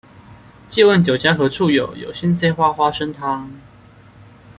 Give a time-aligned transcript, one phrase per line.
[0.67, 3.47] 借問酒家何處有，有心栽花花生湯